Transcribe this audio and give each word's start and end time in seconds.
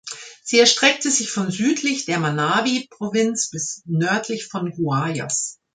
Sie 0.41 0.57
erstreckte 0.59 1.11
sich 1.11 1.29
von 1.31 1.51
südlich 1.51 2.05
der 2.05 2.17
Manabi-Provinz 2.17 3.51
bis 3.51 3.83
nördlich 3.85 4.47
von 4.47 4.71
Guayas. 4.71 5.59